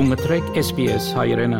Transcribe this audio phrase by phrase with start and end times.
[0.00, 1.58] դու մտրեք SPS հայրենը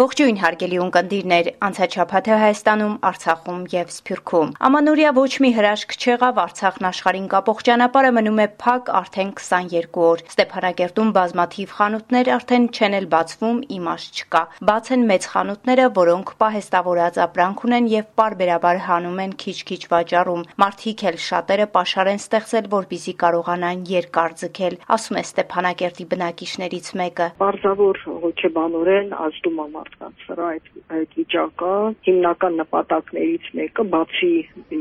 [0.00, 7.26] Ողջույն հարգելի ունկնդիրներ, անցաչափաթը Հայաստանում, Արցախում եւ Սփյուռքում։ Ամանորյա ոչ մի հրաշք չեղավ Արցախն աշխարհին
[7.34, 13.58] կապող ճանապարհը մնում է փակ արդեն 22 օր։ Ստեփանակերտում բազմաթիվ խանութներ արդեն չեն էլ բացվում,
[13.76, 19.82] իմաստ չկա։ Բաց են մեծ խանութները, որոնք պահեստավորած ապրանք ունեն եւ parberabar հանում են քիչ-քիչ
[19.92, 26.92] վաճառում։ Մարդիկ էլ շատերը pašար են ստեղծել, որպիսի կարողանան երկար ձգել, ասում է Ստեփանակերտի բնակիչներից
[27.04, 31.70] մեկը։ Պարզավոր հոգեբանորեն ազդում է մարդկանց վրա այդ այդ վիճակը
[32.06, 34.30] հիմնական նպատակներից մեկը բացի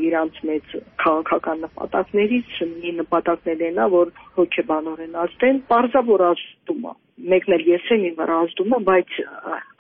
[0.09, 7.63] իրանց մեծ քաղաքական նպատակներից մի նպատակն է որ հոգեբանորեն ազդեն, պարզավոր ազդում է մեկն էլ
[7.67, 9.15] ես եմ իմ վրա ազդում է, բայց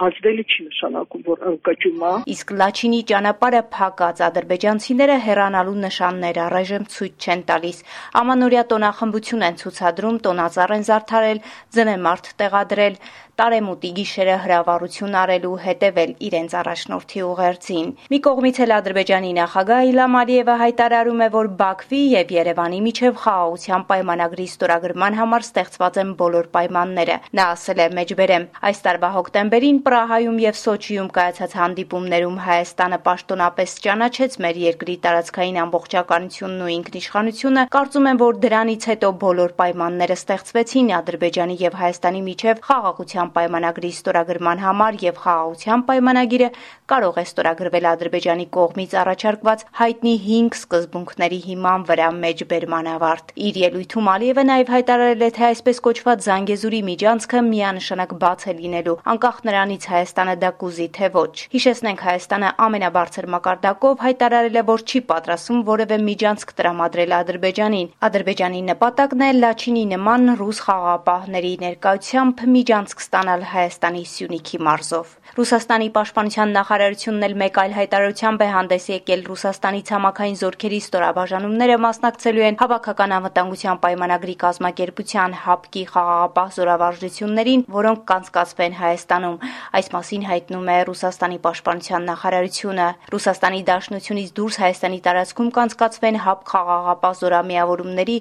[0.05, 7.27] ազդելը չի նշանակում, որ ընկճում է։ Իսկ Լաչինի ճանապարհը փակած ադրբեջանցիները հեռանալու նշաններ առայժմ ցույց
[7.29, 7.81] չեն տալիս։
[8.19, 11.41] Ամանորյա տոնախմբություն են ցուցադրում, տոնածառ են զարդարել,
[11.79, 13.01] ձնեմարտ տեղադրել,
[13.39, 20.55] տարեմուտի գիշերը հրավառություն արելու հետևել իրենց առաջնորդի ուղերձին։ Մի կողմից էլ Ադրբեջանի նախագահ Իլհամ Ալիևը
[20.63, 27.15] հայտարարում է, որ Բաքվի եւ Երևանի միջև խաղաղության պայմանագրի ստորագրման համար ստեղծված են բոլոր պայմանները։
[27.29, 28.45] Նա ասել է մեջբերեմ.
[28.65, 36.63] այս տարվա հոկտեմբերին Պրահայում եւ Սոչիում կայացած հանդիպումներում Հայաստանը պաշտոնապես ճանաչեց մեր երկրի տարածքային ամբողջականությունն
[36.65, 43.29] ու ինքնիշխանությունը։ Կարծում եմ, որ դրանից հետո բոլոր պայմանները ստեղծվեցին Ադրբեջանի եւ Հայաստանի միջև խաղաղության
[43.37, 46.49] պայմանագրի ստորագրման համար եւ խաղաղության պայմանագիրը
[46.89, 54.09] կարող է ստորագրվել Ադրբեջանի կողմից առաջարկված հայտնի 5 սկզբունքների հիման վրա մեջբերման ավարտ։ Իր ելույթում
[54.17, 59.37] Ալիևը նաեւ հայտարարել է, թե այսպես կոչված Զանգեզուրի միջան առանցքը միանշանակ բաց է լինելու, անկախ
[59.47, 65.61] նրանից Հայաստանը դա կուզի թե ոչ։ Հիշեցնենք Հայաստանը ամենաբարձր մակարդակով հայտարարել է, որ չի պատրաստվում
[65.69, 74.03] որևէ միջանցք տրամադրել Ադրբեջանին։ Ադրբեջանի նպատակն է Լաչինի նման ռուս խաղաղապահների ներկայությամբ միջանցք ստանալ Հայաստանի
[74.15, 80.79] Սյունիքի մարզով։ Ռուսաստանի պաշտպանության նախարարությունն էլ մեկ այլ հայտարարությամբ է հանդես եկել Ռուսաստանի ցամաքային զորքերի
[80.89, 89.35] ստորաբաժանումները մասնակցելու են հավաքական անվտանգության պայմանագրի կազմակերպության ՀԱՊԿ-ի խաղաղապահ զորավարժ հարցազրույցներին, որոնք կանցկացվեն Հայաստանում։
[89.79, 97.13] Այս մասին հայտնում է Ռուսաստանի պաշտպանության նախարարությունը։ Ռուսաստանի Դաշնությունից դուրս Հայաստանի տարածքում կանցկացվեն ՀԱՊ խաղաղապահ
[97.19, 98.17] զորամիավորումների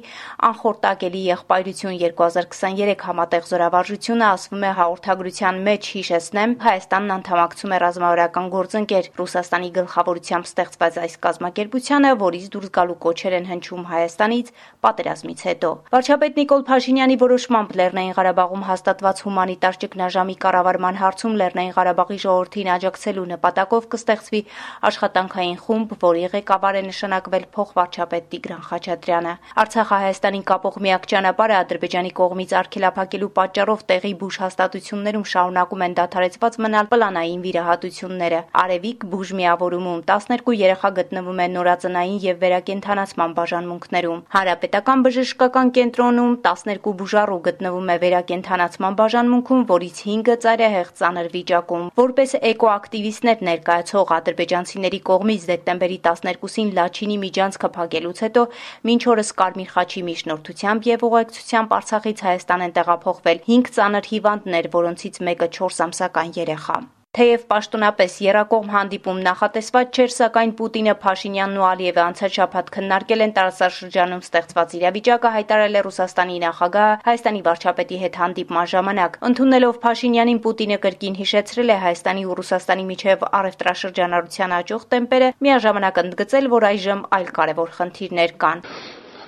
[0.48, 9.10] անխորտակելի եղբայրություն 2023 համատեղ զորավարժությունը ասվում է հաղորդագրության մեջ հիշեցնեմ Հայաստանն անդամակցում է ռազմավարական գործընկեր
[9.18, 14.52] Ռուսաստանի գլխավորությամբ ստեղծված այս կազմակերպությանը, որից դուրս գալու կոչեր են հնչում Հայաստանից
[14.84, 22.18] պատերազմից հետո։ Վարչապետ Նիկոլ Փաշինյանի որոշմամբ Լեռնային Ղարաբաղում հաստատված հումանիտար ճգնաժամի կառավարման հարցում Լեռնային Ղարաբաղի
[22.22, 24.40] ժողովրդին աջակցելու նպատակով կստեղծվի
[24.88, 32.12] աշխատանքային խումբ, որի ղեկավար է նշանակվել փոխվարչապետ Տիգրան Խաչատրյանը։ Արցախը Հայաստանին կապող միակ ճանապարհը Ադրբեջանի
[32.20, 40.04] կողմից արգելափակելու պատճառով տեղի բուժ հաստատություններում շարունակում են դադարեցված մնալ պլանային վիրահատությունները։ Արևիկ բուժ միավորումում
[40.12, 47.96] 12 երեխա գտնվում է նորածնային եւ վերակենդանացման բաժանմունքներում։ Հանրապետական բժշկական կենտրոնում 12 բուժառու գտնվում է
[48.04, 56.74] վերակենդանացման իրականացման բաժանմունքում, որից 5-ը ծայրահեղ ծանր վիճակում։ Որպես էկոակտիվիստներ ներկայացող ադրբեջանցիների կողմից դեկտեմբերի 12-ին
[56.80, 58.44] Լաչինի միջանցքը փակելուց հետո
[58.90, 65.24] մինչ օրս Կարմիր խաչի միջնորդությամբ եւ ուղեկցությամբ Արցախից Հայաստան են տեղափոխվել 5 ծանր հիվանդներ, որոնցից
[65.30, 66.78] մեկը 4 ամսական երեխա։
[67.13, 73.33] Թեև պաշտոնապես Երակողմ հանդիպում նախատեսված չէր, սակայն Պուտինը, Փաշինյանն ու Ալիևը անցած շաբաթ քննարկել են
[73.37, 80.79] տարածաշրջանում ստեղծված իրավիճակը, հայտարարել է Ռուսաստանի նախագահը Հայաստանի վարչապետի հետ հանդիպման ժամանակ։ Ընդունելով Փաշինյանին, Պուտինը
[80.87, 87.31] կրկին հիշեցրել է Հայաստանի ու Ռուսաստանի միջև առևտրաշրջանառության աճող տեմպերը, միաժամանակ ընդգծել, որ այժմ այլ
[87.37, 88.67] կարևոր խնդիրներ կան։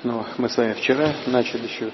[0.06, 1.92] Но мы с вами вчера начали еще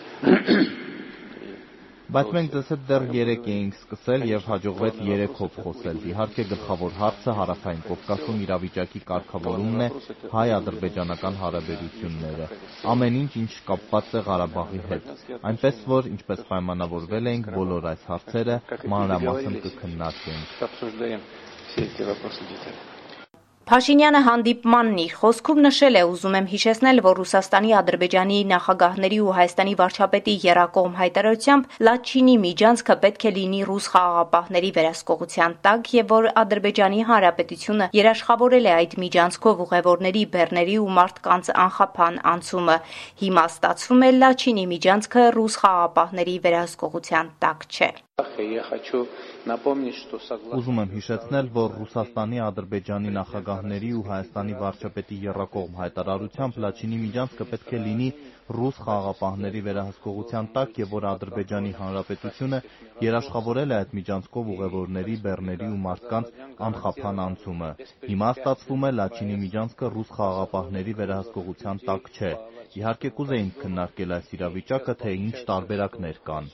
[2.14, 7.32] Բայց մենք ձեզ հետ դեռ 3 էինք սկսել եւ հաջողվեց 3-ով խոսել։ Իհարկե գլխավոր հարցը
[7.38, 9.88] հարավային Կովկասում իրավիճակի կարգավորումն է
[10.36, 12.46] հայ-ադրբեջանական հարաբերությունները։
[12.94, 15.04] Ամեն ինչ, ինչ կապված է Ղարաբաղի հետ։
[15.50, 18.56] Այնպես որ, ինչպես պայմանավորվել էինք, բոլոր այս հարցերը
[18.94, 20.46] մանրամասն կքննարկենք։
[23.66, 29.74] Փաշինյանը հանդիպմանն իր խոսքում նշել է, ուզում եմ հիշեցնել, որ Ռուսաստանի, Ադրբեջանի նախագահների ու Հայաստանի
[29.80, 37.04] վարչապետի եռակողմ հայտարարությամբ Լաչինի միջանցքը պետք է լինի ռուս խաղաղապահների վերահսկողության տակ եւ որ Ադրբեջանի
[37.10, 42.80] Հանրապետությունը երաշխավորել է այդ միջանցքով ուղևորների, բեռների ու մարդկանց անխափան անցումը։
[43.26, 47.94] Հիմա ստացվում է Լաչինի միջանցքը ռուս խաղաղապահների վերահսկողության տակ չէ։
[50.58, 57.74] Ուզում եմ հիշեցնել, որ Ռուսաստանի, Ադրբեջանի նախագահների ու Հայաստանի վարչապետի եռակողմ հայտարարությամբ Լաչինի միջանցքը պետք
[57.76, 58.08] է լինի
[58.56, 62.58] ռուս խաղաղապահների վերահսկողության տակ և որ Ադրբեջանի Հանրապետությունը
[63.04, 66.26] երաշխավորել է այդ միջանցքով ուղևորների, բեռների ու մարդկանց
[66.70, 67.70] անխափան անցումը։
[68.08, 72.32] Հիմա ստացվում է Լաչինի միջանցքը ռուս խաղաղապահների վերահսկողության տակ չէ։
[72.76, 76.48] Իհարկե կուզեինք քննարկել այս իրավիճակը, թե ինչ տարբերակներ կան։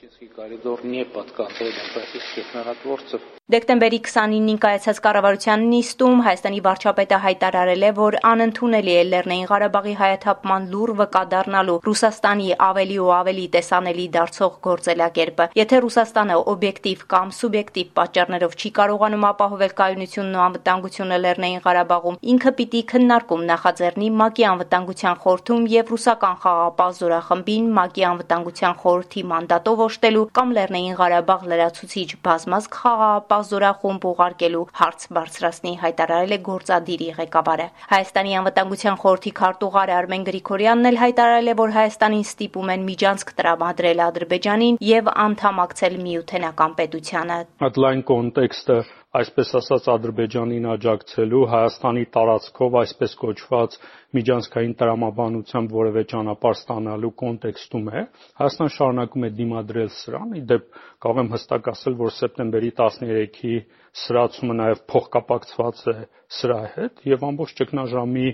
[3.53, 10.67] Դեկտեմբերի 29-ին կայացած կառավարության նիստում Հայաստանի վարչապետը հայտարարել է, որ անընդունել է Լեռնային Ղարաբաղի հայաթափման
[10.71, 17.91] լուռ վկա դառնալու Ռուսաստանի ավելի ու ավելի տեսանելի դարձող գործելակերպը։ Եթե Ռուսաստանը օբյեկտիվ կամ սուբյեկտիվ
[17.99, 25.21] պատճառներով չի կարողանում ապահովել կայունությունն ու անվտանգությունը Լեռնային Ղարաբաղում, ինքը պիտի քննարկում նախաձեռնի ՄԱԿ-ի անվտանգության
[25.27, 32.77] խորհրդում եւ ռուսական խաղաղապահ զորախմբին ՄԱԿ-ի անվտանգության խորհրդի մանդատով օժտելու կամ Լեռնային Ղարաբաղ լրացուցիչ բազմազգ
[32.83, 40.89] խաղաղապահ զորախումբ ուղարկելու հարց բարձրացնի, հայտարարել է գործադիրի ղեկավարը։ Հայաստանի անվտանգության խորհրդի քարտուղար Արմեն Գրիգորյանն
[40.93, 47.81] էլ հայտարարել է, որ Հայաստանին ստիպում են միջանցք տրամադրել Ադրբեջանին եւ անդամակցել միութենական պետությանը։ Այդ
[47.83, 48.77] լայն կոնտեքստը
[49.13, 53.75] այսպես ասած Ադրբեջանին աջակցելու Հայաստանի տարածքով այսպես կոչված
[54.17, 58.03] միջանցքային տրամաբանությամբ որևէ ճանապարհ ստանալու կոնտեքստում է
[58.41, 60.65] Հայաստան շարունակում է դիմադրել սրան ի դեպ
[61.05, 63.55] կարող եմ հստակ ասել որ սեպտեմբերի 13-ի
[64.03, 65.97] սրացումը նաև փոխկապակցված է
[66.41, 68.27] սրա հետ եւ ամբողջ ճգնաժամի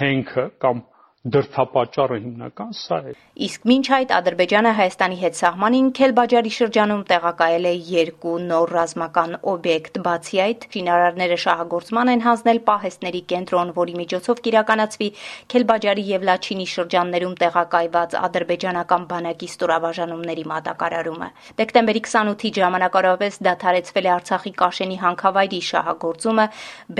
[0.00, 0.84] հենքը կամ
[1.20, 3.12] դրդապատճառը հիմնական սա է։
[3.44, 10.00] Իսկ մինչ այդ Ադրբեջանը Հայաստանի հետ սահմանին Քելբաջարի շրջանում տեղակայել է երկու նոր ռազմական օբյեկտ։
[10.06, 15.08] Բացի այդ, շինարարները շահագործման են հանձնել պահեստների կենտրոն, որի միջոցով կիրականացվի
[15.52, 21.30] Քելբաջարի եւ Լաչինի շրջաններում տեղակայված ադրբեջանական բանակի ստորաբաժանումների մատակարարումը։
[21.60, 26.46] Դեկտեմբերի 28-ի ժամանակավորապես դադարեցվել է Արցախի Կաշենի հանքավայրի շահագործումը,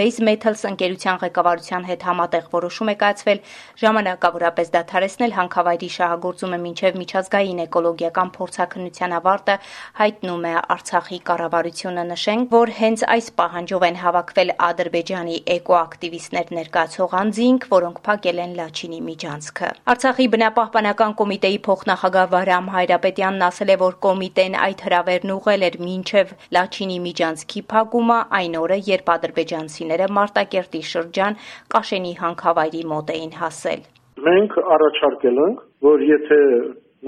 [0.00, 3.44] Base Metals ընկերության ղեկավարության հետ համատեղ որոշում է կայացվել
[3.80, 9.54] ժամանակ ժամանակավորապես դադարեցնել հանքավայրի շահագործումը մինչև միջազգային էկոլոգիական փորձաքննության ավարտը,
[10.00, 17.68] հայտնում է Արցախի կառավարությունը։ Նշենք, որ հենց այս պահանջով են հավաքվել Ադրբեջանի էկոակտիվիստներ ներկայացող անձինք,
[17.70, 24.58] որոնք փակել են Լաչինի միջանցքը։ Արցախի բնապահպանական կոմիտեի փոխնախագահ Վարամ Հայրապետյանն ասել է, որ կոմիտեն
[24.66, 31.40] այդ հրավերն ուղղել էր մինչև Լաչինի միջանցքի փակումը այն օրը, երբ ադրբեջանցիները Մարտակերտի շրջան
[31.76, 33.88] Կաշենի հանքավայրի մոտ էին հասել
[34.26, 36.38] մենք առաջարկել ենք, որ եթե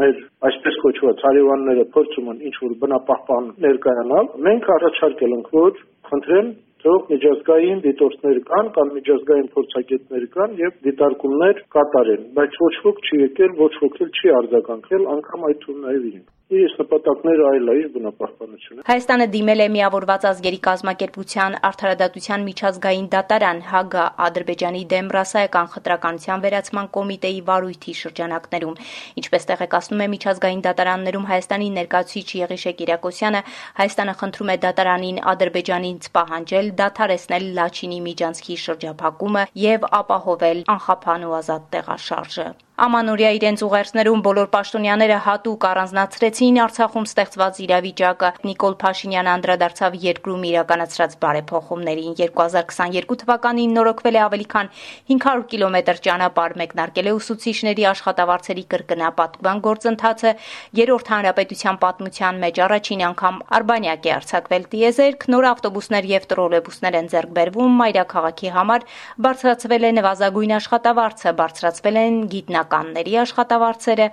[0.01, 6.53] մեր այսպես կոչված հարևանները փորձում են ինչ որ բնապահպան ներկայանալ, մենք առաջարկել ենք, որ խնդրեն
[6.83, 13.21] թող միջազգային դիտորդներ կան կամ միջազգային փորձագետներ կան եւ դիտարկումներ կատարեն, բայց ոչ ոք չի
[13.23, 17.89] եկել, ոչ ոք չի արձագանքել, անգամ այդ թվում նաեւ իրենք իր նպատակները այլ է, իր
[17.95, 26.43] բնապահպանությունը։ Հայաստանը դիմել է միավորված ազգերի կազմակերպության արդարադատության միջազգային դատարան ՀԱԳԱ Ադրբեջանի դեմ ռասայական խտրականության
[26.45, 28.77] վերացման կոմիտեի վարույթի շրջանակներում։
[29.23, 33.41] Ինչպես տեղեկացնում է միջազգային դատարաններում Հայաստանի ներկայացուցիչ Եղիշե Կիրակոսյանը,
[33.81, 41.73] Հայաստանը խնդրում է դատարանին Ադրբեջանից պահանջել դադարեցնել Լաչինի միջանցքի շրջափակումը եւ ապահովել անխափան ու ազատ
[41.77, 42.49] տեղաշարժը։
[42.83, 51.15] Ամանորյա իրենց ուղերձներում բոլոր պաշտոնյաները հատուկ առանձնացրեցին Արցախում ստեղծված իրավիճակը։ Նիկոլ Փաշինյանը անդրադարձավ երկրում իրականացրած
[51.23, 54.71] բարեփոխումներին։ 2022 թվականին նորոգվել է ավելի քան
[55.13, 60.35] 500 կիլոմետր ճանապարհ, մեկնարկել է ուսուցիչների աշխատավարձերի կրկնապատկման գործընթացը։
[60.83, 67.15] Երրորդ հանրապետության պատմության մեջ առաջին անգամ Արբանյակ է արձակվել տիեզերք, նոր ավտոբուսներ եւ տրոլեյբուսներ են
[67.15, 68.91] ձեռք բերվում մայրաքաղաքի համար,
[69.23, 74.07] բարձրացվել է նվազագույն աշխատավարձը, բարձրացվել են գիտնական գիտնականների աշխատավարձերը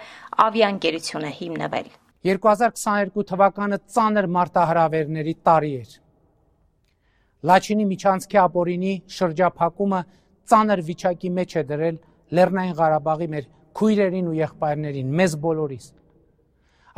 [0.43, 1.87] ավիաընկերություն է հիմնվել։
[2.27, 5.91] 2022 թվականը ծանր մարտահրավերների տարի էր։
[7.49, 10.01] Լաչինի միջանցքի ապորինի շրջափակումը
[10.51, 11.99] ծանր վիճակի մեջ է դրել
[12.35, 13.45] Լեռնային Ղարաբաղի մեր
[13.79, 15.85] քույրերին ու եղբայրներին, մեզ բոլորիս։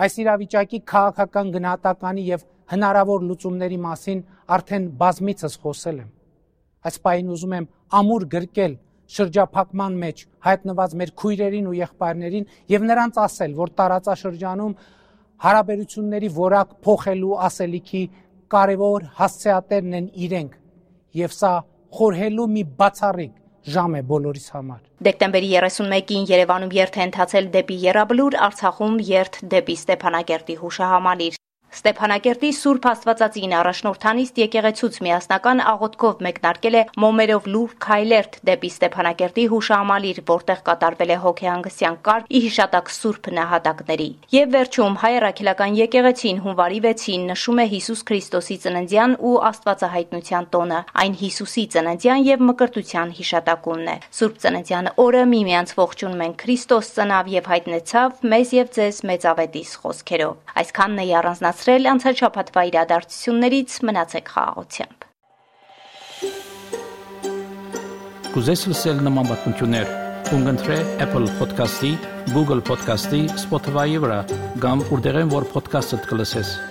[0.02, 4.24] Այս իրավիճակի քաղաքական գնահատականի եւ հնարավոր լուծումների մասին
[4.56, 6.10] արդեն բազմիցս խոսել եմ։
[6.90, 7.68] Այս պահին ուզում եմ
[8.02, 8.74] ամուր գրկել
[9.16, 14.76] շրջափակման մեջ հայտնված մեր քույրերին ու եղբայրներին եւ նրանց ասել, որ տարածաշրջանում
[15.46, 18.04] հարաբերությունների որակ փոխելու ասելիքի
[18.52, 20.58] կարևոր հասցեատերն են իրենք
[21.22, 21.54] եւ սա
[21.98, 23.38] խորհելու մի բացառիկ
[23.74, 29.76] ժամ է բոլորիս համար։ Դեկտեմբերի 31-ին Երևանում երթ է ընթացել դեպի Եռաբլուր, Արցախում երթ դեպի
[29.82, 31.38] Ստեփանակերտի հուշահամալիր։
[31.72, 40.20] Ստեփանակերտի Սուրբ Աստվածածին առաջնորդանիստ եկեղեցուց միասնական աղոթքով մեկնարկել է Մոմերով լուր քայլերթ դեպի Ստեփանակերտի հուշահամալիր,
[40.32, 46.82] որտեղ կատարվել է հոգեհանգստյան կարգ ի հիշատակ Սուրբ նահատակների։ Եվ վերջում հայ առաքելական եկեղեցին հունվարի
[46.92, 53.92] 6-ին նշում է Հիսուս Քրիստոսի ծննդյան ու Աստվածահայտնության տոնը։ Այն Հիսուսի ծննդյան եւ մկրտության հիշատակումն
[53.92, 59.28] է։ Սուրբ ծննդյան օրը միմյանց ողջունում են Քրիստոս ծնավ եւ հայտնեցավ մեզ եւ ձեզ մեծ
[59.32, 65.06] ավետիս խոսքերով։ Այսքանն է առանձնացրել վերջացրել անցած շաբաթվա իրադարձություններից մնացեք խաղաղությամբ։
[68.34, 69.94] Կուզես լսել նման բանություններ,
[70.32, 71.94] կընտրե Apple Podcast-ի,
[72.34, 74.20] Google Podcast-ի, Spotify-ի վրա,
[74.64, 76.71] կամ որտեղեն որ podcast-ը դուք լսես։